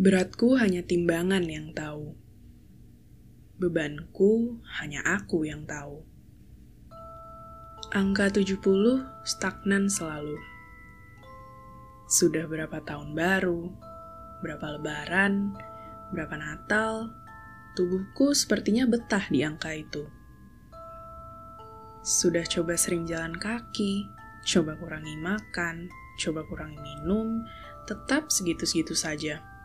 Beratku 0.00 0.56
hanya 0.56 0.80
timbangan 0.80 1.44
yang 1.44 1.76
tahu. 1.76 2.16
Bebanku 3.60 4.56
hanya 4.80 5.04
aku 5.04 5.44
yang 5.44 5.68
tahu. 5.68 6.00
Angka 7.92 8.32
70 8.32 8.64
stagnan 9.28 9.92
selalu. 9.92 10.40
Sudah 12.08 12.48
berapa 12.48 12.80
tahun 12.80 13.12
baru, 13.12 13.68
berapa 14.40 14.80
lebaran, 14.80 15.52
berapa 16.16 16.32
Natal, 16.32 17.12
tubuhku 17.76 18.32
sepertinya 18.32 18.88
betah 18.88 19.28
di 19.28 19.44
angka 19.44 19.76
itu. 19.76 20.08
Sudah 22.00 22.48
coba 22.48 22.72
sering 22.80 23.04
jalan 23.04 23.36
kaki, 23.36 24.08
coba 24.48 24.80
kurangi 24.80 25.20
makan, 25.20 25.92
coba 26.16 26.40
kurangi 26.48 26.80
minum, 26.80 27.44
tetap 27.84 28.32
segitu-segitu 28.32 28.96
saja. 28.96 29.59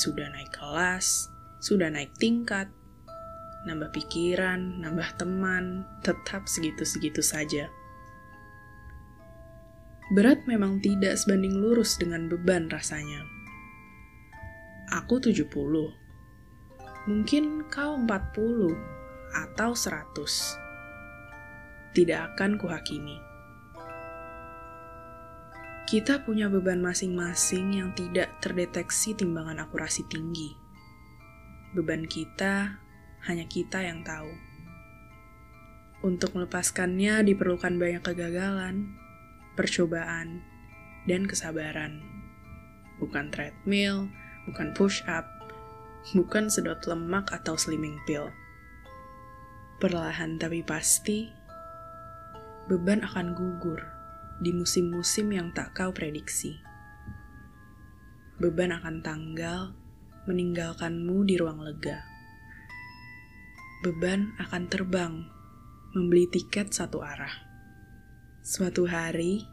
Sudah 0.00 0.32
naik 0.32 0.56
kelas, 0.56 1.28
sudah 1.60 1.92
naik 1.92 2.16
tingkat, 2.16 2.72
nambah 3.68 3.92
pikiran, 3.92 4.80
nambah 4.80 5.12
teman, 5.20 5.84
tetap 6.00 6.48
segitu-segitu 6.48 7.20
saja. 7.20 7.68
Berat 10.16 10.40
memang 10.48 10.80
tidak 10.80 11.20
sebanding 11.20 11.60
lurus 11.60 12.00
dengan 12.00 12.32
beban 12.32 12.72
rasanya. 12.72 13.28
Aku 14.88 15.20
70. 15.20 15.52
Mungkin 17.04 17.68
kau 17.68 18.00
40 18.00 18.72
atau 19.36 19.76
100. 19.76 21.92
Tidak 21.92 22.20
akan 22.32 22.56
kuhakimi. 22.56 23.29
Kita 25.90 26.22
punya 26.22 26.46
beban 26.46 26.78
masing-masing 26.78 27.82
yang 27.82 27.90
tidak 27.98 28.38
terdeteksi 28.38 29.10
timbangan 29.10 29.58
akurasi 29.58 30.06
tinggi. 30.06 30.54
Beban 31.74 32.06
kita 32.06 32.78
hanya 33.26 33.42
kita 33.50 33.82
yang 33.82 34.06
tahu. 34.06 34.30
Untuk 36.06 36.38
melepaskannya 36.38 37.26
diperlukan 37.26 37.74
banyak 37.74 38.06
kegagalan, 38.06 38.94
percobaan, 39.58 40.46
dan 41.10 41.26
kesabaran. 41.26 42.06
Bukan 43.02 43.34
treadmill, 43.34 44.06
bukan 44.46 44.70
push 44.78 45.02
up, 45.10 45.26
bukan 46.14 46.46
sedot 46.46 46.78
lemak 46.86 47.34
atau 47.34 47.58
slimming 47.58 47.98
pill. 48.06 48.30
Perlahan 49.82 50.38
tapi 50.38 50.62
pasti, 50.62 51.26
beban 52.70 53.02
akan 53.02 53.34
gugur 53.34 53.99
di 54.40 54.56
musim-musim 54.56 55.28
yang 55.36 55.52
tak 55.52 55.76
kau 55.76 55.92
prediksi. 55.92 56.56
Beban 58.40 58.72
akan 58.72 59.04
tanggal, 59.04 59.76
meninggalkanmu 60.24 61.28
di 61.28 61.36
ruang 61.36 61.60
lega. 61.60 62.00
Beban 63.84 64.32
akan 64.40 64.64
terbang, 64.72 65.14
membeli 65.92 66.24
tiket 66.32 66.72
satu 66.72 67.04
arah. 67.04 67.32
Suatu 68.40 68.88
hari, 68.88 69.44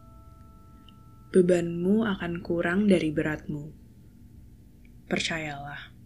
bebanmu 1.36 2.08
akan 2.08 2.40
kurang 2.40 2.88
dari 2.88 3.12
beratmu. 3.12 3.76
Percayalah. 5.12 5.97